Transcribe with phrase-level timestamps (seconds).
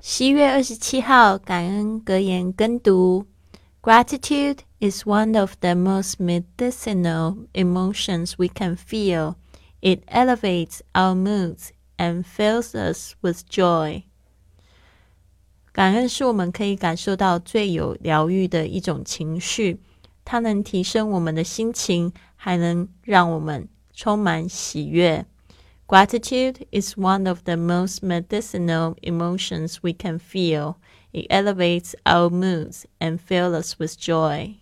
[0.00, 3.26] 十一月二十七号，感恩格言跟读。
[3.82, 9.34] Gratitude is one of the most medicinal emotions we can feel.
[9.80, 14.04] It elevates our moods and fills us with joy.
[15.72, 19.80] 感恩是我们可以感受到最有疗愈的一种情绪，
[20.24, 25.26] 它能提升我们的心情，还能让我们充满喜悦。
[25.88, 30.78] Gratitude is one of the most medicinal emotions we can feel.
[31.12, 34.58] It elevates our moods and fills us with joy.